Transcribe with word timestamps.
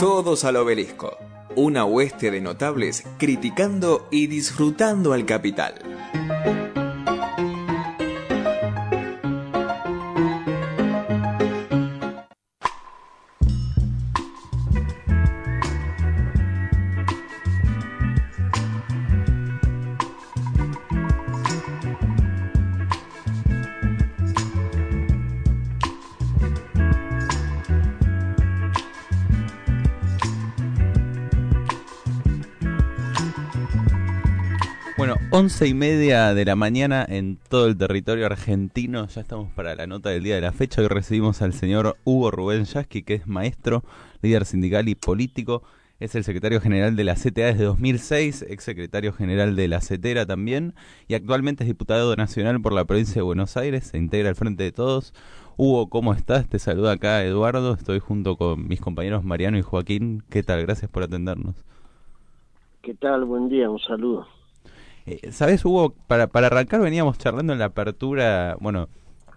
Todos 0.00 0.46
al 0.46 0.56
obelisco. 0.56 1.18
Una 1.56 1.84
hueste 1.84 2.30
de 2.30 2.40
notables 2.40 3.04
criticando 3.18 4.08
y 4.10 4.28
disfrutando 4.28 5.12
al 5.12 5.26
capital. 5.26 5.74
Bueno, 35.30 35.44
once 35.44 35.66
y 35.66 35.74
media 35.74 36.34
de 36.34 36.44
la 36.44 36.56
mañana 36.56 37.04
en 37.08 37.38
todo 37.48 37.66
el 37.66 37.76
territorio 37.76 38.26
argentino. 38.26 39.06
Ya 39.06 39.20
estamos 39.20 39.52
para 39.52 39.74
la 39.74 39.86
nota 39.86 40.10
del 40.10 40.22
día 40.22 40.34
de 40.34 40.40
la 40.40 40.52
fecha. 40.52 40.80
Hoy 40.80 40.88
recibimos 40.88 41.42
al 41.42 41.52
señor 41.52 41.96
Hugo 42.04 42.30
Rubén 42.30 42.64
Yasky, 42.64 43.02
que 43.02 43.14
es 43.14 43.26
maestro, 43.26 43.82
líder 44.22 44.44
sindical 44.44 44.88
y 44.88 44.94
político. 44.94 45.62
Es 45.98 46.14
el 46.14 46.24
secretario 46.24 46.60
general 46.60 46.96
de 46.96 47.04
la 47.04 47.14
CTA 47.14 47.46
desde 47.46 47.64
2006, 47.64 48.46
ex 48.48 48.64
secretario 48.64 49.12
general 49.12 49.54
de 49.54 49.68
la 49.68 49.80
CETERA 49.80 50.24
también, 50.24 50.74
y 51.08 51.14
actualmente 51.14 51.64
es 51.64 51.68
diputado 51.68 52.16
nacional 52.16 52.60
por 52.60 52.72
la 52.72 52.84
provincia 52.84 53.16
de 53.16 53.22
Buenos 53.22 53.56
Aires. 53.56 53.84
Se 53.84 53.98
integra 53.98 54.30
al 54.30 54.36
frente 54.36 54.64
de 54.64 54.72
todos. 54.72 55.12
Hugo, 55.56 55.88
¿cómo 55.90 56.14
estás? 56.14 56.48
Te 56.48 56.58
saluda 56.58 56.92
acá 56.92 57.22
Eduardo. 57.24 57.74
Estoy 57.74 57.98
junto 57.98 58.36
con 58.36 58.66
mis 58.66 58.80
compañeros 58.80 59.24
Mariano 59.24 59.58
y 59.58 59.62
Joaquín. 59.62 60.22
¿Qué 60.30 60.42
tal? 60.42 60.62
Gracias 60.62 60.90
por 60.90 61.02
atendernos. 61.02 61.54
¿Qué 62.82 62.94
tal? 62.94 63.24
Buen 63.24 63.48
día, 63.48 63.68
un 63.68 63.78
saludo. 63.78 64.39
Eh, 65.06 65.30
¿Sabes, 65.32 65.64
Hugo? 65.64 65.94
Para, 66.06 66.26
para 66.28 66.48
arrancar 66.48 66.80
veníamos 66.80 67.18
charlando 67.18 67.52
en 67.52 67.58
la 67.58 67.66
apertura, 67.66 68.56
bueno, 68.60 68.88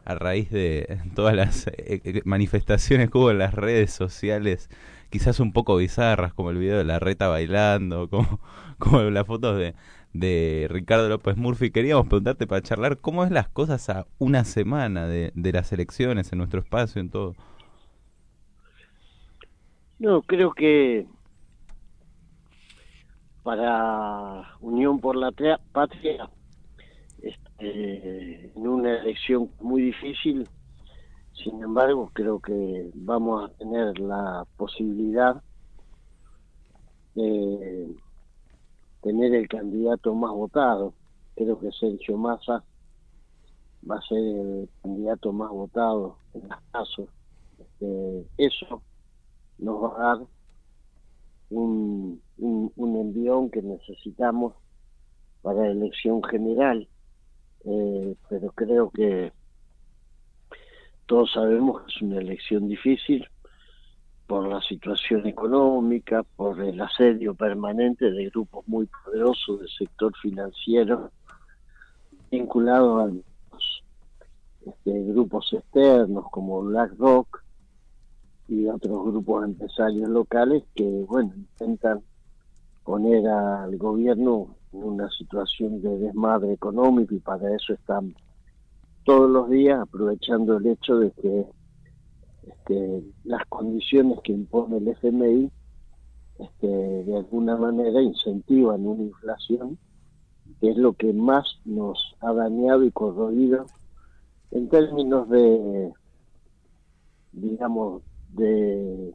a 0.05 0.15
raíz 0.15 0.49
de 0.51 0.99
todas 1.15 1.35
las 1.35 1.67
eh, 1.67 2.01
eh, 2.03 2.21
manifestaciones 2.25 3.09
que 3.09 3.17
hubo 3.17 3.31
en 3.31 3.39
las 3.39 3.53
redes 3.53 3.91
sociales, 3.91 4.69
quizás 5.09 5.39
un 5.39 5.53
poco 5.53 5.75
bizarras, 5.77 6.33
como 6.33 6.51
el 6.51 6.57
video 6.57 6.77
de 6.77 6.83
la 6.83 6.99
reta 6.99 7.27
bailando, 7.27 8.09
como, 8.11 8.39
como 8.77 9.01
las 9.03 9.25
fotos 9.27 9.57
de, 9.57 9.75
de 10.13 10.67
Ricardo 10.69 11.09
López 11.09 11.37
Murphy. 11.37 11.71
Queríamos 11.71 12.07
preguntarte 12.07 12.47
para 12.47 12.61
charlar 12.61 12.97
cómo 12.99 13.23
es 13.25 13.31
las 13.31 13.47
cosas 13.49 13.89
a 13.89 14.05
una 14.19 14.43
semana 14.45 15.07
de, 15.07 15.31
de 15.35 15.51
las 15.51 15.71
elecciones 15.73 16.31
en 16.31 16.39
nuestro 16.39 16.59
espacio, 16.59 17.01
en 17.01 17.09
todo. 17.09 17.35
No, 19.99 20.21
creo 20.21 20.51
que 20.51 21.05
para 23.43 24.55
Unión 24.61 24.99
por 24.99 25.15
la 25.15 25.31
Patria, 25.71 26.29
este, 27.21 28.51
en 28.55 28.67
una 28.67 28.99
elección 28.99 29.51
muy 29.59 29.81
difícil, 29.83 30.47
sin 31.33 31.61
embargo, 31.61 32.09
creo 32.13 32.39
que 32.39 32.89
vamos 32.93 33.49
a 33.49 33.53
tener 33.55 33.99
la 33.99 34.45
posibilidad 34.55 35.41
de 37.15 37.95
tener 39.01 39.35
el 39.35 39.47
candidato 39.47 40.13
más 40.15 40.31
votado. 40.31 40.93
Creo 41.35 41.59
que 41.59 41.71
Sergio 41.71 42.17
Massa 42.17 42.63
va 43.89 43.97
a 43.97 44.01
ser 44.01 44.19
el 44.19 44.69
candidato 44.81 45.33
más 45.33 45.49
votado 45.49 46.17
en 46.33 46.47
las 46.47 46.61
casos. 46.71 47.09
Este, 47.59 48.25
eso 48.37 48.81
nos 49.57 49.83
va 49.83 49.95
a 49.95 50.17
dar 50.17 50.27
un, 51.49 52.21
un, 52.37 52.71
envión 52.77 53.49
que 53.49 53.61
necesitamos 53.61 54.53
para 55.41 55.67
elección 55.67 56.23
general, 56.23 56.87
eh, 57.65 58.15
pero 58.29 58.51
creo 58.51 58.89
que 58.89 59.31
todos 61.05 61.31
sabemos 61.33 61.81
que 61.81 61.93
es 61.93 62.01
una 62.01 62.17
elección 62.19 62.67
difícil 62.67 63.27
por 64.27 64.47
la 64.47 64.61
situación 64.61 65.27
económica, 65.27 66.23
por 66.23 66.61
el 66.61 66.79
asedio 66.79 67.35
permanente 67.35 68.09
de 68.09 68.29
grupos 68.29 68.67
muy 68.67 68.87
poderosos 68.87 69.59
del 69.59 69.69
sector 69.69 70.13
financiero 70.21 71.11
vinculados 72.31 73.11
a 73.11 73.13
este, 74.65 75.03
grupos 75.03 75.51
externos 75.53 76.25
como 76.31 76.63
BlackRock 76.63 77.43
y 78.47 78.65
otros 78.67 79.05
grupos 79.05 79.45
empresarios 79.45 80.09
locales 80.09 80.63
que, 80.73 80.83
bueno, 80.83 81.33
intentan 81.35 82.01
poner 82.83 83.27
al 83.27 83.77
gobierno 83.77 84.55
en 84.71 84.83
una 84.83 85.09
situación 85.09 85.81
de 85.81 85.97
desmadre 85.97 86.53
económico 86.53 87.15
y 87.15 87.19
para 87.19 87.55
eso 87.55 87.73
están 87.73 88.15
todos 89.03 89.29
los 89.29 89.49
días 89.49 89.79
aprovechando 89.81 90.57
el 90.57 90.67
hecho 90.67 90.97
de 90.97 91.11
que 91.11 91.45
este, 92.47 93.03
las 93.23 93.45
condiciones 93.47 94.19
que 94.23 94.33
impone 94.33 94.77
el 94.77 94.87
FMI 94.89 95.51
este, 96.39 96.67
de 96.67 97.17
alguna 97.17 97.55
manera 97.57 98.01
incentivan 98.01 98.85
una 98.85 99.03
inflación 99.03 99.77
que 100.59 100.71
es 100.71 100.77
lo 100.77 100.93
que 100.93 101.13
más 101.13 101.45
nos 101.65 102.15
ha 102.19 102.33
dañado 102.33 102.83
y 102.83 102.91
corroído 102.91 103.65
en 104.51 104.69
términos 104.69 105.29
de, 105.29 105.91
digamos, 107.31 108.03
de 108.33 109.13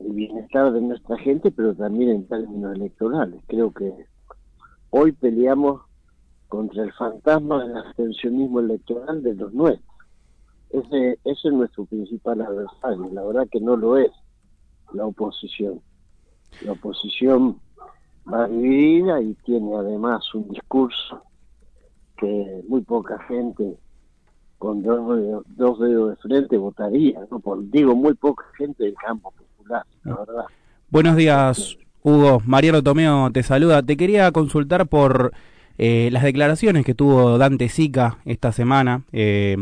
el 0.00 0.12
bienestar 0.12 0.72
de 0.72 0.80
nuestra 0.80 1.16
gente, 1.18 1.50
pero 1.50 1.74
también 1.74 2.10
en 2.10 2.26
términos 2.26 2.74
electorales. 2.74 3.42
Creo 3.46 3.72
que 3.72 3.92
hoy 4.90 5.12
peleamos 5.12 5.82
contra 6.48 6.82
el 6.82 6.92
fantasma 6.92 7.64
del 7.64 7.76
abstencionismo 7.76 8.60
electoral 8.60 9.22
de 9.22 9.34
los 9.34 9.52
nuestros. 9.52 9.86
Ese, 10.70 11.18
ese 11.24 11.48
es 11.48 11.54
nuestro 11.54 11.84
principal 11.84 12.40
adversario. 12.40 13.10
La 13.12 13.24
verdad 13.24 13.48
que 13.50 13.60
no 13.60 13.76
lo 13.76 13.96
es 13.96 14.10
la 14.92 15.06
oposición. 15.06 15.80
La 16.62 16.72
oposición 16.72 17.60
va 18.32 18.48
dividida 18.48 19.20
y 19.20 19.34
tiene 19.44 19.74
además 19.76 20.34
un 20.34 20.48
discurso 20.48 21.22
que 22.16 22.64
muy 22.68 22.82
poca 22.82 23.18
gente 23.24 23.76
con 24.58 24.82
dos 24.82 25.16
dedos, 25.16 25.44
dos 25.56 25.78
dedos 25.80 26.10
de 26.10 26.16
frente 26.16 26.56
votaría, 26.58 27.26
¿no? 27.30 27.40
Por, 27.40 27.68
digo, 27.70 27.94
muy 27.94 28.14
poca 28.14 28.44
gente 28.58 28.84
del 28.84 28.94
campo 28.94 29.32
la 29.70 30.16
verdad. 30.16 30.44
Buenos 30.88 31.16
días, 31.16 31.78
Hugo. 32.02 32.42
Mariano 32.44 32.82
Tomeo 32.82 33.30
te 33.30 33.42
saluda. 33.42 33.82
Te 33.82 33.96
quería 33.96 34.30
consultar 34.32 34.88
por 34.88 35.32
eh, 35.78 36.10
las 36.12 36.22
declaraciones 36.22 36.84
que 36.84 36.94
tuvo 36.94 37.38
Dante 37.38 37.68
Sica 37.68 38.18
esta 38.24 38.52
semana, 38.52 39.04
eh, 39.12 39.56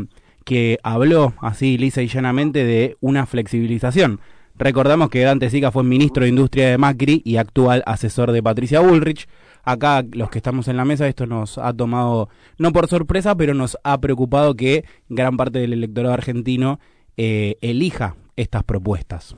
que 0.45 0.79
habló 0.83 1.35
así 1.41 1.79
lisa 1.79 2.03
y 2.03 2.09
llanamente 2.09 2.65
de 2.65 2.97
una 3.01 3.27
flexibilización. 3.27 4.21
Recordamos 4.57 5.11
que 5.11 5.21
Dante 5.21 5.51
Sica 5.51 5.71
fue 5.71 5.85
ministro 5.85 6.25
de 6.25 6.31
Industria 6.31 6.71
de 6.71 6.79
Macri 6.79 7.23
y 7.25 7.37
actual 7.37 7.85
asesor 7.87 8.33
de 8.33 8.43
Patricia 8.43 8.81
Bullrich. 8.81 9.29
Acá, 9.63 10.03
los 10.13 10.31
que 10.31 10.39
estamos 10.39 10.67
en 10.67 10.77
la 10.77 10.85
mesa, 10.85 11.07
esto 11.07 11.27
nos 11.27 11.59
ha 11.59 11.73
tomado, 11.73 12.31
no 12.59 12.73
por 12.73 12.89
sorpresa, 12.89 13.37
pero 13.37 13.55
nos 13.55 13.79
ha 13.85 14.01
preocupado 14.01 14.57
que 14.57 14.85
gran 15.09 15.37
parte 15.37 15.61
del 15.61 15.75
electorado 15.75 16.15
argentino 16.15 16.81
eh, 17.17 17.57
elija 17.61 18.17
estas 18.35 18.65
propuestas. 18.65 19.37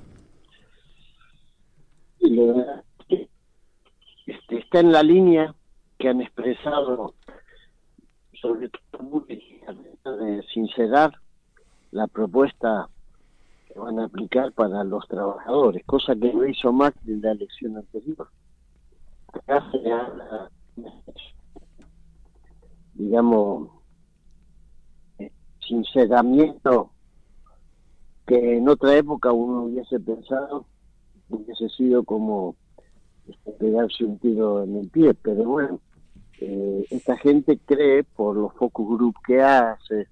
Este, 4.26 4.58
está 4.58 4.80
en 4.80 4.92
la 4.92 5.02
línea 5.02 5.54
que 5.98 6.08
han 6.08 6.20
expresado, 6.20 7.14
sobre 8.40 8.70
todo 8.90 9.26
de 9.26 10.42
sincerar 10.52 11.12
la 11.90 12.06
propuesta 12.06 12.88
que 13.66 13.78
van 13.78 13.98
a 13.98 14.04
aplicar 14.04 14.52
para 14.52 14.84
los 14.84 15.06
trabajadores, 15.08 15.84
cosa 15.84 16.14
que 16.14 16.32
no 16.32 16.46
hizo 16.46 16.72
Macri 16.72 17.12
en 17.12 17.22
la 17.22 17.32
elección 17.32 17.76
anterior. 17.76 18.28
Acá 19.32 19.70
se 19.70 19.92
habla, 19.92 20.50
digamos, 22.94 23.70
eh, 25.18 25.32
sinceramiento 25.60 26.92
que 28.26 28.56
en 28.56 28.68
otra 28.68 28.96
época 28.96 29.32
uno 29.32 29.64
hubiese 29.64 29.98
pensado 30.00 30.66
hubiese 31.30 31.68
sido 31.70 32.04
como 32.04 32.56
este, 33.28 33.52
pegarse 33.52 34.04
un 34.04 34.18
tiro 34.18 34.62
en 34.64 34.76
el 34.76 34.88
pie, 34.88 35.14
pero 35.14 35.44
bueno, 35.44 35.80
eh, 36.40 36.86
esta 36.90 37.16
gente 37.16 37.58
cree 37.64 38.02
por 38.04 38.36
los 38.36 38.52
focus 38.54 38.98
group 38.98 39.14
que 39.26 39.40
hace, 39.40 40.06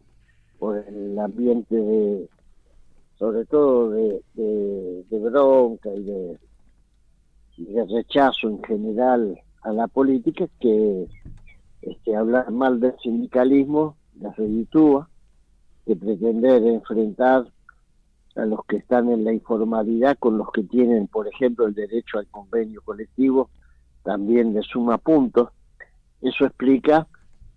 por 0.59 0.77
el 0.77 1.19
ambiente 1.19 1.75
de, 1.75 2.29
sobre 3.19 3.45
todo 3.47 3.91
de, 3.91 4.21
bronca 5.11 5.93
y 5.95 6.03
de, 6.03 6.39
y 7.57 7.65
de 7.65 7.85
rechazo 7.87 8.49
en 8.49 8.63
general 8.63 9.41
a 9.63 9.73
la 9.73 9.89
política, 9.89 10.47
que 10.61 11.07
este, 11.83 12.17
hablar 12.17 12.51
mal 12.51 12.81
del 12.81 12.95
sindicalismo 13.03 13.97
la 14.21 14.33
reditúa, 14.33 15.09
que 15.87 15.97
pretender 15.97 16.63
enfrentar 16.65 17.47
a 18.39 18.47
los 18.47 18.65
que 18.67 18.77
están 18.77 19.11
en 19.11 19.25
la 19.25 19.33
informalidad 19.33 20.17
con 20.19 20.39
los 20.39 20.51
que 20.53 20.63
tienen, 20.63 21.09
por 21.09 21.27
ejemplo, 21.27 21.67
el 21.67 21.75
derecho 21.75 22.19
al 22.19 22.27
convenio 22.29 22.81
colectivo, 22.83 23.51
también 24.03 24.55
le 24.55 24.63
suma 24.63 24.99
puntos. 24.99 25.51
Eso 26.23 26.47
explica 26.47 27.07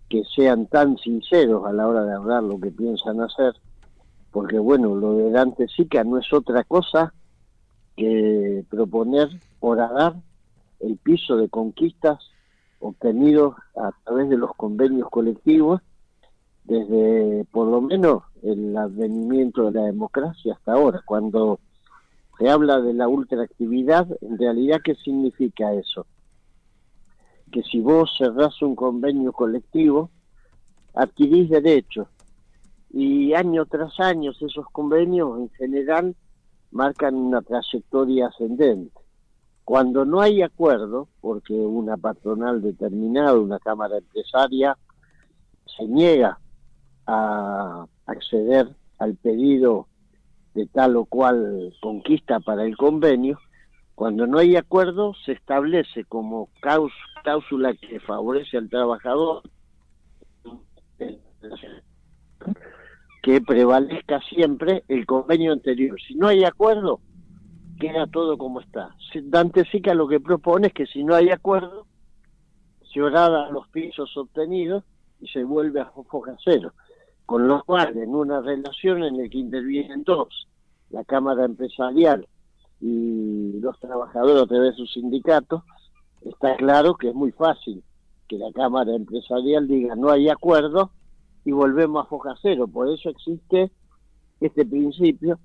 que 0.09 0.23
sean 0.35 0.67
tan 0.67 0.97
sinceros 0.97 1.65
a 1.65 1.71
la 1.71 1.87
hora 1.87 2.03
de 2.03 2.13
hablar 2.13 2.43
lo 2.43 2.59
que 2.59 2.71
piensan 2.71 3.21
hacer, 3.21 3.53
porque 4.31 4.59
bueno, 4.59 4.95
lo 4.95 5.15
de 5.15 5.31
Dante 5.31 5.67
Sica 5.67 6.03
no 6.03 6.17
es 6.17 6.31
otra 6.33 6.63
cosa 6.63 7.13
que 7.95 8.65
proponer 8.69 9.29
horadar 9.59 10.15
el 10.79 10.97
piso 10.97 11.37
de 11.37 11.47
conquistas 11.49 12.19
obtenidos 12.79 13.55
a 13.75 13.91
través 14.03 14.29
de 14.29 14.37
los 14.37 14.53
convenios 14.55 15.09
colectivos 15.09 15.81
desde 16.71 17.43
por 17.51 17.67
lo 17.67 17.81
menos 17.81 18.23
el 18.43 18.77
advenimiento 18.77 19.69
de 19.69 19.77
la 19.77 19.85
democracia 19.87 20.53
hasta 20.53 20.71
ahora. 20.71 21.01
Cuando 21.05 21.59
se 22.39 22.49
habla 22.49 22.79
de 22.79 22.93
la 22.93 23.09
ultraactividad, 23.09 24.07
en 24.21 24.37
realidad, 24.37 24.79
¿qué 24.81 24.95
significa 24.95 25.73
eso? 25.73 26.05
Que 27.51 27.61
si 27.63 27.81
vos 27.81 28.09
cerrás 28.17 28.61
un 28.61 28.75
convenio 28.75 29.33
colectivo, 29.33 30.11
adquirís 30.93 31.49
derechos 31.49 32.07
y 32.89 33.33
año 33.33 33.65
tras 33.65 33.99
año 33.99 34.31
esos 34.31 34.65
convenios 34.71 35.39
en 35.39 35.49
general 35.49 36.15
marcan 36.71 37.15
una 37.15 37.41
trayectoria 37.41 38.27
ascendente. 38.27 38.97
Cuando 39.65 40.05
no 40.05 40.21
hay 40.21 40.41
acuerdo, 40.41 41.09
porque 41.19 41.53
una 41.53 41.97
patronal 41.97 42.61
determinada, 42.61 43.37
una 43.37 43.59
cámara 43.59 43.97
empresaria, 43.97 44.77
se 45.77 45.85
niega 45.85 46.39
a 47.13 47.87
acceder 48.05 48.69
al 48.97 49.15
pedido 49.15 49.87
de 50.53 50.65
tal 50.67 50.95
o 50.95 51.05
cual 51.05 51.73
conquista 51.81 52.39
para 52.39 52.63
el 52.63 52.77
convenio, 52.77 53.37
cuando 53.95 54.27
no 54.27 54.37
hay 54.37 54.55
acuerdo 54.55 55.13
se 55.25 55.33
establece 55.33 56.05
como 56.05 56.49
cláusula 56.61 57.73
que 57.73 57.99
favorece 57.99 58.57
al 58.57 58.69
trabajador 58.69 59.43
que 63.21 63.41
prevalezca 63.41 64.19
siempre 64.21 64.83
el 64.87 65.05
convenio 65.05 65.51
anterior. 65.51 65.99
Si 66.01 66.15
no 66.15 66.27
hay 66.27 66.43
acuerdo, 66.43 67.01
queda 67.79 68.07
todo 68.07 68.37
como 68.37 68.61
está. 68.61 68.95
Dante 69.23 69.65
Sica 69.65 69.93
lo 69.93 70.07
que 70.07 70.19
propone 70.19 70.67
es 70.67 70.73
que 70.73 70.87
si 70.87 71.03
no 71.03 71.13
hay 71.13 71.29
acuerdo, 71.29 71.85
se 72.91 73.01
orada 73.01 73.51
los 73.51 73.67
pisos 73.67 74.15
obtenidos 74.17 74.83
y 75.19 75.27
se 75.27 75.43
vuelve 75.43 75.81
a 75.81 75.91
foja. 75.91 76.35
Con 77.31 77.47
lo 77.47 77.63
cual, 77.63 77.97
en 77.97 78.13
una 78.13 78.41
relación 78.41 79.05
en 79.05 79.15
la 79.15 79.29
que 79.29 79.37
intervienen 79.37 80.03
dos, 80.03 80.49
la 80.89 81.05
Cámara 81.05 81.45
Empresarial 81.45 82.27
y 82.81 83.57
los 83.61 83.79
trabajadores 83.79 84.43
a 84.43 84.47
través 84.47 84.71
de 84.71 84.75
su 84.75 84.85
sindicato, 84.85 85.63
está 86.25 86.57
claro 86.57 86.95
que 86.95 87.07
es 87.07 87.15
muy 87.15 87.31
fácil 87.31 87.85
que 88.27 88.37
la 88.37 88.51
Cámara 88.51 88.93
Empresarial 88.93 89.65
diga 89.65 89.95
no 89.95 90.09
hay 90.09 90.27
acuerdo 90.27 90.91
y 91.45 91.53
volvemos 91.53 92.03
a 92.03 92.09
foja 92.09 92.35
cero. 92.41 92.67
Por 92.67 92.89
eso 92.89 93.07
existe 93.07 93.71
este 94.41 94.65
principio 94.65 95.39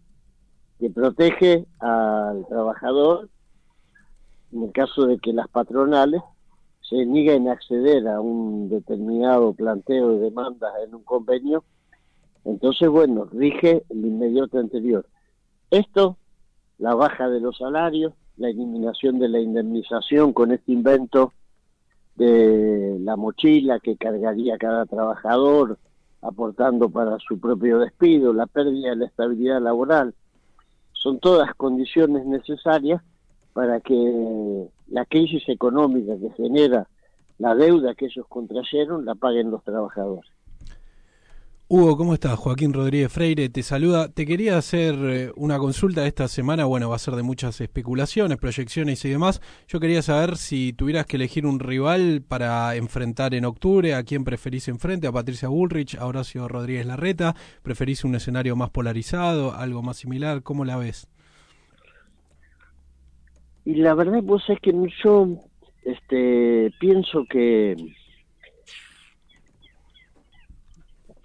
que 0.81 0.91
protege 0.91 1.67
al 1.79 2.49
trabajador 2.49 3.29
en 4.51 4.65
el 4.65 4.73
caso 4.73 5.07
de 5.07 5.19
que 5.19 5.33
las 5.33 5.47
patronales 5.47 6.21
se 6.89 7.07
nieguen 7.07 7.49
a 7.49 7.53
acceder 7.53 8.09
a 8.09 8.21
un 8.21 8.69
determinado 8.69 9.53
planteo 9.53 10.15
de 10.15 10.19
demandas 10.19 10.73
en 10.85 10.97
un 10.97 11.05
convenio, 11.05 11.65
entonces, 12.47 12.89
bueno, 12.89 13.25
rige 13.33 13.83
el 13.91 14.07
inmediato 14.07 14.59
anterior. 14.59 15.05
Esto, 15.71 16.17
la 16.79 16.95
baja 16.95 17.29
de 17.29 17.41
los 17.41 17.59
salarios, 17.59 18.15
la 18.37 18.49
eliminación 18.49 19.19
de 19.19 19.29
la 19.29 19.41
indemnización 19.41 20.33
con 20.33 20.53
este 20.53 20.73
invento 20.73 21.33
de 22.15 22.99
la 23.01 23.17
mochila 23.17 23.81
que 23.81 23.97
cargaría 23.97 24.59
cada 24.59 24.87
trabajador 24.87 25.79
aportando 26.23 26.89
para 26.89 27.19
su 27.19 27.41
propio 27.41 27.81
despido, 27.81 28.33
la 28.33 28.47
pérdida 28.47 28.91
de 28.91 28.97
la 28.97 29.07
estabilidad 29.07 29.61
laboral, 29.61 30.15
son 30.93 31.19
todas 31.19 31.53
condiciones 31.55 32.27
necesarias 32.27 33.03
para 33.53 33.81
que 33.81 34.69
la 34.89 35.05
crisis 35.05 35.49
económica 35.49 36.17
que 36.17 36.31
genera 36.31 36.89
la 37.39 37.55
deuda 37.55 37.95
que 37.95 38.07
ellos 38.07 38.27
contrayeron 38.29 39.05
la 39.05 39.15
paguen 39.15 39.51
los 39.51 39.65
trabajadores. 39.65 40.36
Hugo, 41.69 41.97
¿cómo 41.97 42.15
estás? 42.15 42.39
Joaquín 42.39 42.73
Rodríguez 42.73 43.13
Freire 43.13 43.49
te 43.49 43.61
saluda. 43.65 44.09
Te 44.09 44.25
quería 44.25 44.57
hacer 44.57 44.95
eh, 44.95 45.33
una 45.35 45.59
consulta 45.59 46.07
esta 46.07 46.29
semana. 46.29 46.65
Bueno, 46.65 46.91
va 46.91 46.95
a 46.95 47.01
ser 47.01 47.15
de 47.15 47.25
muchas 47.25 47.61
especulaciones, 47.61 48.39
proyecciones 48.39 49.05
y 49.05 49.09
demás. 49.09 49.43
Yo 49.67 49.81
quería 49.81 50.01
saber 50.01 50.37
si 50.37 50.73
tuvieras 50.73 51.07
que 51.07 51.17
elegir 51.17 51.45
un 51.45 51.59
rival 51.59 52.23
para 52.23 52.77
enfrentar 52.77 53.35
en 53.35 53.45
octubre, 53.45 53.97
¿a 53.97 54.05
quién 54.05 54.23
preferís 54.23 54.69
enfrente? 54.69 55.09
¿A 55.09 55.13
Patricia 55.13 55.49
Bullrich? 55.49 55.97
¿A 55.97 56.07
Horacio 56.07 56.47
Rodríguez 56.47 56.87
Larreta? 56.87 57.35
¿Preferís 57.65 58.05
un 58.05 58.15
escenario 58.15 58.55
más 58.55 58.71
polarizado? 58.71 59.53
¿Algo 59.53 59.83
más 59.83 59.97
similar? 59.97 60.45
¿Cómo 60.45 60.65
la 60.65 60.77
ves? 60.77 61.09
Y 63.65 63.75
la 63.75 63.95
verdad, 63.95 64.23
pues 64.25 64.45
es 64.51 64.61
que 64.61 64.73
yo 65.03 65.27
este, 65.83 66.73
pienso 66.79 67.25
que 67.29 67.75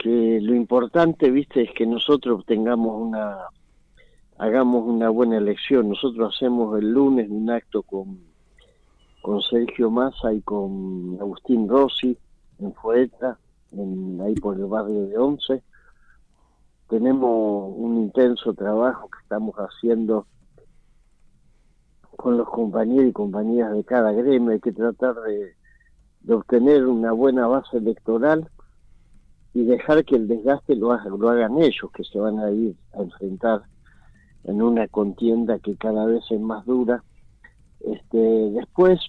que 0.01 0.39
lo 0.41 0.55
importante, 0.55 1.29
viste, 1.29 1.61
es 1.61 1.71
que 1.75 1.85
nosotros 1.85 2.43
tengamos 2.47 2.99
una, 2.99 3.37
hagamos 4.39 4.83
una 4.87 5.09
buena 5.09 5.37
elección. 5.37 5.89
Nosotros 5.89 6.33
hacemos 6.35 6.79
el 6.79 6.91
lunes 6.91 7.29
un 7.29 7.51
acto 7.51 7.83
con, 7.83 8.19
con 9.21 9.43
Sergio 9.43 9.91
Massa 9.91 10.33
y 10.33 10.41
con 10.41 11.17
Agustín 11.19 11.69
Rossi 11.69 12.17
en 12.59 12.73
Fueta, 12.73 13.37
en, 13.73 14.19
ahí 14.21 14.33
por 14.33 14.57
el 14.57 14.65
barrio 14.65 15.05
de 15.05 15.17
Once. 15.19 15.63
Tenemos 16.89 17.71
un 17.77 17.99
intenso 17.99 18.55
trabajo 18.55 19.07
que 19.07 19.21
estamos 19.21 19.53
haciendo 19.55 20.25
con 22.17 22.39
los 22.39 22.49
compañeros 22.49 23.09
y 23.09 23.13
compañeras 23.13 23.73
de 23.73 23.83
cada 23.83 24.11
gremio. 24.13 24.51
Hay 24.51 24.59
que 24.59 24.73
tratar 24.73 25.13
de, 25.21 25.53
de 26.21 26.33
obtener 26.33 26.87
una 26.87 27.11
buena 27.11 27.45
base 27.45 27.77
electoral 27.77 28.49
y 29.53 29.65
dejar 29.65 30.05
que 30.05 30.15
el 30.15 30.27
desgaste 30.27 30.75
lo, 30.75 30.95
lo 31.17 31.29
hagan 31.29 31.61
ellos, 31.61 31.91
que 31.93 32.03
se 32.03 32.19
van 32.19 32.39
a 32.39 32.51
ir 32.51 32.75
a 32.93 33.01
enfrentar 33.01 33.63
en 34.43 34.61
una 34.61 34.87
contienda 34.87 35.59
que 35.59 35.75
cada 35.75 36.05
vez 36.05 36.23
es 36.29 36.39
más 36.39 36.65
dura. 36.65 37.03
Este, 37.81 38.17
después, 38.17 38.99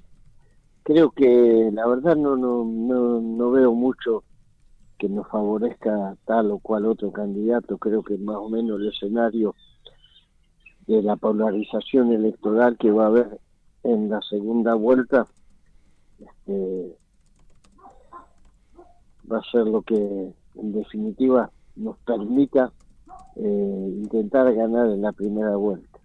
creo 0.83 1.11
que 1.11 1.71
la 1.73 1.87
verdad 1.87 2.17
no, 2.17 2.37
no, 2.37 2.65
no, 2.65 3.21
no 3.21 3.51
veo 3.51 3.73
mucho 3.73 4.25
que 4.99 5.09
nos 5.09 5.29
favorezca 5.29 6.17
tal 6.25 6.51
o 6.51 6.59
cual 6.59 6.87
otro 6.87 7.13
candidato. 7.13 7.79
Creo 7.79 8.03
que 8.03 8.17
más 8.19 8.37
o 8.37 8.49
menos 8.49 8.81
el 8.81 8.89
escenario 8.89 9.55
de 10.87 11.03
la 11.03 11.17
polarización 11.17 12.13
electoral 12.13 12.77
que 12.79 12.91
va 12.91 13.05
a 13.05 13.09
haber 13.09 13.41
en 13.85 14.11
la 14.11 14.21
segunda 14.23 14.75
vuelta 14.75 15.27
este, 16.19 16.97
va 19.31 19.39
a 19.39 19.51
ser 19.51 19.67
lo 19.67 19.83
que 19.83 19.95
en 19.95 20.73
definitiva 20.73 21.51
nos 21.77 21.97
permita 21.99 22.73
eh, 23.37 23.89
intentar 24.03 24.53
ganar 24.55 24.87
en 24.89 25.03
la 25.03 25.13
primera 25.13 25.57
vuelta. 25.57 25.99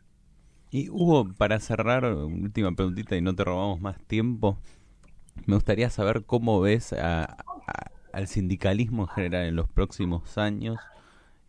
Y 0.69 0.89
Hugo, 0.89 1.27
para 1.38 1.59
cerrar, 1.59 2.05
última 2.05 2.71
preguntita 2.74 3.15
y 3.15 3.21
no 3.21 3.36
te 3.36 3.43
robamos 3.43 3.79
más 3.79 4.00
tiempo, 4.01 4.57
me 5.45 5.55
gustaría 5.55 5.89
saber 5.89 6.25
cómo 6.25 6.59
ves 6.59 6.93
al 6.93 8.27
sindicalismo 8.27 9.03
en 9.03 9.09
general 9.09 9.45
en 9.45 9.55
los 9.55 9.69
próximos 9.69 10.38
años 10.38 10.77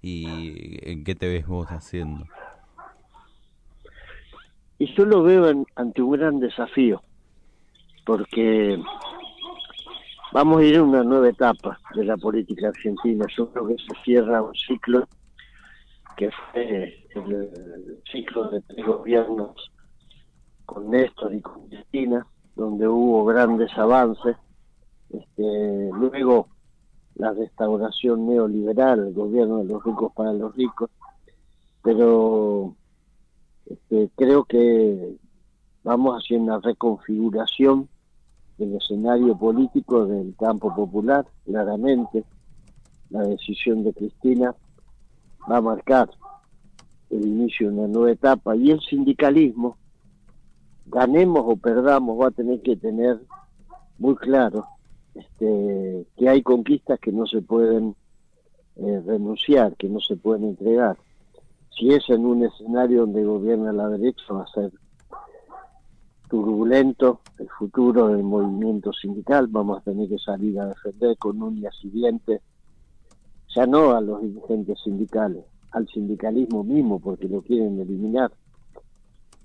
y 0.03 0.79
en 0.89 1.05
qué 1.05 1.15
te 1.15 1.29
ves 1.29 1.47
vos 1.47 1.69
haciendo. 1.69 2.27
Y 4.79 4.95
yo 4.95 5.05
lo 5.05 5.23
veo 5.25 5.65
ante 5.75 6.03
un 6.03 6.13
gran 6.13 6.39
desafío, 6.39 7.03
porque 8.07 8.81
vamos 10.33 10.61
a 10.61 10.65
ir 10.65 10.77
a 10.77 10.83
una 10.83 11.03
nueva 11.03 11.29
etapa 11.29 11.79
de 11.95 12.05
la 12.05 12.17
política 12.17 12.69
argentina. 12.69 13.27
Yo 13.37 13.51
creo 13.51 13.69
que 13.69 13.77
se 13.77 14.03
cierra 14.05 14.43
un 14.43 14.55
ciclo 14.55 15.07
que 16.17 16.31
fue 16.31 17.01
el, 17.15 18.03
ciclo 18.11 18.49
de 18.51 18.61
tres 18.63 18.85
gobiernos 18.85 19.71
con 20.67 20.91
Néstor 20.91 21.35
y 21.35 21.41
con 21.41 21.69
Cristina, 21.69 22.27
donde 22.57 22.89
hubo 22.89 23.25
grandes 23.25 23.71
avances. 23.79 24.37
Este, 25.11 25.91
luego 25.93 26.49
la 27.15 27.33
restauración 27.33 28.27
neoliberal, 28.27 29.09
el 29.09 29.15
gobierno 29.15 29.59
de 29.59 29.65
los 29.65 29.83
ricos 29.83 30.13
para 30.13 30.33
los 30.33 30.55
ricos, 30.55 30.91
pero 31.83 32.75
este, 33.67 34.11
creo 34.17 34.45
que 34.45 35.17
vamos 35.85 36.17
hacia 36.17 36.39
una 36.39 36.59
reconfiguración 36.59 37.89
del 38.59 38.75
escenario 38.75 39.37
político 39.37 40.07
del 40.07 40.35
campo 40.37 40.75
popular, 40.75 41.25
claramente 41.45 42.25
la 43.11 43.23
decisión 43.23 43.85
de 43.85 43.95
Cristina 43.95 44.55
va 45.51 45.59
a 45.59 45.63
marcar 45.63 46.11
el 47.11 47.27
inicio 47.27 47.71
de 47.71 47.77
una 47.77 47.89
nueva 47.89 48.13
etapa 48.13 48.55
y 48.57 48.71
el 48.71 48.81
sindicalismo, 48.81 49.79
ganemos 50.87 51.43
o 51.47 51.57
perdamos, 51.57 52.21
va 52.21 52.29
a 52.29 52.33
tener 52.33 52.61
que 52.61 52.77
tener 52.77 53.19
muy 53.99 54.15
claro 54.17 54.67
este, 55.15 56.07
que 56.17 56.29
hay 56.29 56.43
conquistas 56.43 56.99
que 57.01 57.13
no 57.13 57.27
se 57.27 57.41
pueden 57.41 57.95
eh, 58.77 59.03
renunciar, 59.07 59.77
que 59.77 59.89
no 59.89 60.01
se 60.01 60.17
pueden 60.17 60.45
entregar. 60.45 60.97
Si 61.71 61.91
es 61.93 62.09
en 62.11 62.27
un 62.27 62.45
escenario 62.45 63.01
donde 63.01 63.25
gobierna 63.25 63.73
la 63.73 63.89
derecha, 63.89 64.23
va 64.33 64.43
a 64.43 64.47
ser 64.49 64.73
turbulento 66.29 67.21
el 67.39 67.49
futuro 67.49 68.09
del 68.09 68.23
movimiento 68.23 68.93
sindical, 68.93 69.49
vamos 69.49 69.79
a 69.79 69.83
tener 69.83 70.09
que 70.09 70.19
salir 70.19 70.59
a 70.61 70.67
defender 70.67 71.17
con 71.19 71.43
uñas 71.43 71.75
y 71.83 71.91
dientes, 71.91 72.41
ya 73.55 73.67
no 73.67 73.93
a 73.93 74.01
los 74.01 74.23
dirigentes 74.23 74.79
sindicales, 74.83 75.45
al 75.73 75.89
sindicalismo 75.89 76.63
mismo, 76.63 77.01
porque 77.01 77.29
lo 77.29 77.43
quieren 77.43 77.81
eliminar. 77.81 78.31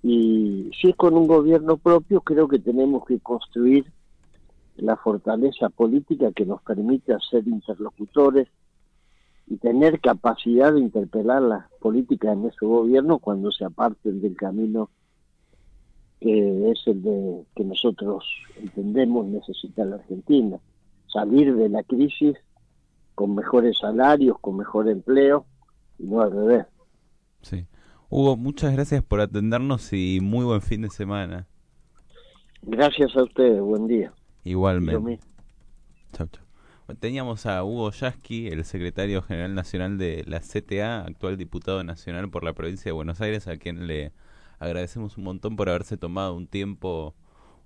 Y 0.04 0.70
si 0.80 0.90
es 0.90 0.96
con 0.96 1.16
un 1.16 1.28
gobierno 1.28 1.78
propio, 1.78 2.22
creo 2.22 2.48
que 2.48 2.60
tenemos 2.60 3.06
que 3.06 3.20
construir 3.20 3.86
la 4.78 4.98
fortaleza 4.98 5.70
política 5.70 6.32
que 6.32 6.46
nos 6.46 6.62
permite 6.62 7.16
ser 7.30 7.48
interlocutores 7.48 8.48
y 9.48 9.58
tener 9.58 10.00
capacidad 10.00 10.74
de 10.74 10.80
interpelar 10.82 11.42
las 11.42 11.72
políticas 11.80 12.36
de 12.36 12.44
nuestro 12.44 12.68
gobierno 12.70 13.20
cuando 13.20 13.52
se 13.52 13.66
aparten 13.66 14.22
del 14.22 14.36
camino 14.36 14.90
que 16.24 16.72
es 16.72 16.82
el 16.88 17.04
de 17.04 17.44
que 17.54 17.66
nosotros 17.66 18.24
entendemos 18.58 19.26
necesita 19.26 19.84
la 19.84 19.98
Argentina. 19.98 20.58
Salir 21.08 21.54
de 21.54 21.68
la 21.68 21.84
crisis 21.84 22.38
con 23.14 23.36
mejores 23.36 23.78
salarios, 23.78 24.40
con 24.40 24.56
mejor 24.56 24.88
empleo 24.88 25.46
y 26.00 26.06
no 26.06 26.22
al 26.22 26.32
revés. 26.32 26.66
Sí. 27.42 27.66
Hugo, 28.10 28.38
muchas 28.38 28.72
gracias 28.74 29.04
por 29.04 29.20
atendernos 29.20 29.92
y 29.92 30.20
muy 30.22 30.46
buen 30.46 30.62
fin 30.62 30.84
de 30.84 30.90
semana. 30.90 31.46
Gracias 32.62 33.16
a 33.18 33.24
ustedes, 33.24 33.60
buen 33.60 33.88
día. 33.88 34.14
Igualmente. 34.46 35.20
Chau, 36.14 36.28
chau. 36.28 36.44
Teníamos 37.00 37.46
a 37.46 37.64
Hugo 37.64 37.92
Yasky, 37.92 38.48
el 38.48 38.64
secretario 38.64 39.22
general 39.24 39.56
nacional 39.56 39.98
de 39.98 40.24
la 40.26 40.40
CTA, 40.40 41.04
actual 41.04 41.38
diputado 41.38 41.84
nacional 41.84 42.30
por 42.30 42.44
la 42.44 42.54
provincia 42.54 42.86
de 42.86 42.94
Buenos 42.94 43.20
Aires, 43.20 43.48
a 43.48 43.58
quien 43.58 43.88
le 43.88 44.14
agradecemos 44.60 45.18
un 45.18 45.26
montón 45.26 45.56
por 45.56 45.70
haberse 45.70 45.98
tomado 45.98 46.36
un 46.36 46.48
tiempo 46.48 47.16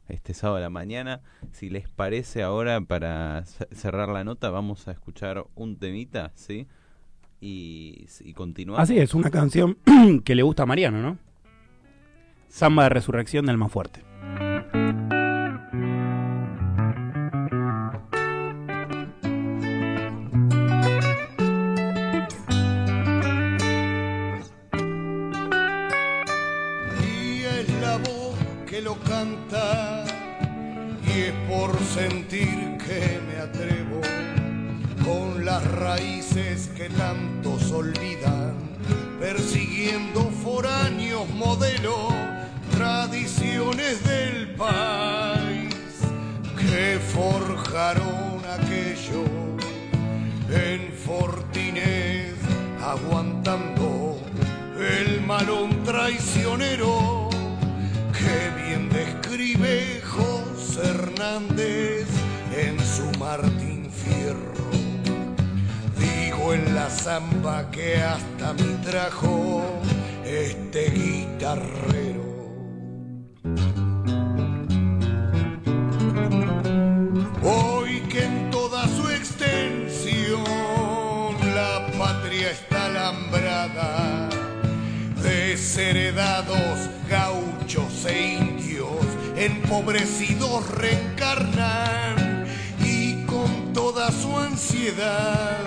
este 0.08 0.34
sábado 0.34 0.58
a 0.58 0.62
la 0.62 0.70
mañana. 0.70 1.22
Si 1.52 1.70
les 1.70 1.90
parece 1.90 2.44
ahora, 2.44 2.80
para 2.82 3.44
cerrar 3.46 4.10
la 4.10 4.24
nota, 4.24 4.50
vamos 4.50 4.88
a 4.88 4.92
escuchar 4.92 5.46
un 5.56 5.78
temita, 5.78 6.32
¿sí? 6.36 6.68
Y, 7.40 8.08
y 8.22 8.34
continuamos. 8.34 8.82
Así 8.82 8.98
es, 8.98 9.14
una 9.14 9.30
canción 9.30 9.78
que 10.24 10.36
le 10.36 10.44
gusta 10.44 10.64
a 10.64 10.66
Mariano, 10.66 11.02
¿no? 11.02 11.18
Samba 12.48 12.84
de 12.84 12.90
Resurrección 12.90 13.46
del 13.46 13.58
Más 13.58 13.72
Fuerte. 13.72 14.04
Sentir 31.98 32.78
que 32.78 33.20
me 33.28 33.40
atrevo 33.42 34.02
con 35.04 35.44
las 35.44 35.64
raíces 35.72 36.70
que 36.76 36.90
tantos 36.90 37.72
olvidan, 37.72 38.54
persiguiendo 39.20 40.30
foráneos 40.44 41.28
modelos, 41.30 42.14
tradiciones 42.70 44.04
del 44.04 44.54
país 44.56 45.74
que 46.56 47.00
forjaron 47.00 48.42
aquello 48.60 49.24
en 50.52 50.94
Fortines, 50.94 52.36
aguantando 52.80 54.20
el 54.80 55.22
malón 55.22 55.84
traicionero 55.84 57.17
que 58.28 58.64
bien 58.64 58.90
describe 58.90 60.02
Hernández 60.84 62.08
en 62.56 62.80
su 62.80 63.20
Martín 63.20 63.90
Fierro. 63.92 64.54
Digo 65.98 66.54
en 66.54 66.76
la 66.76 66.90
zamba 66.90 67.72
que 67.72 68.02
hasta 68.02 68.54
me 68.54 68.78
trajo 68.86 69.64
este 70.24 70.92
guitarrero. 70.92 72.28
Hoy 77.42 78.02
que 78.10 78.24
en 78.26 78.52
toda 78.52 78.88
su 78.88 79.10
extensión 79.10 80.44
la 81.56 81.88
patria 81.98 82.52
está 82.52 82.86
alambrada, 82.86 84.30
desheredados 85.24 86.58
gauchos 86.58 86.88
e 86.88 86.88
indios 86.88 86.97
empobrecidos 89.48 90.70
reencarnan 90.72 92.46
y 92.84 93.24
con 93.26 93.72
toda 93.72 94.12
su 94.12 94.38
ansiedad 94.38 95.64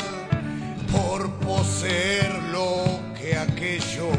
por 0.92 1.30
poseer 1.38 2.30
lo 2.52 3.00
que 3.18 3.38
aquellos 3.38 4.18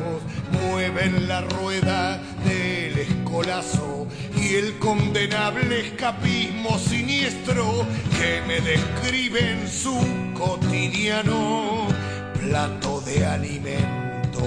mueven 0.52 1.28
la 1.28 1.42
rueda 1.42 2.20
del 2.44 2.98
escolazo 2.98 4.08
y 4.36 4.56
el 4.56 4.80
condenable 4.80 5.88
escapismo 5.88 6.80
siniestro 6.80 7.86
que 8.20 8.42
me 8.48 8.62
describe 8.62 9.52
en 9.52 9.68
su 9.68 9.96
cotidiano 10.34 11.88
plato 12.34 13.02
de 13.02 13.28
alimento 13.28 14.44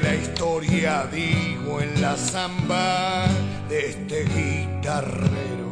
la 0.00 0.14
historia, 0.14 1.06
digo, 1.12 1.80
en 1.80 2.00
la 2.00 2.16
zamba 2.16 3.26
de 3.68 3.90
este 3.90 4.24
guitarrero. 4.24 5.71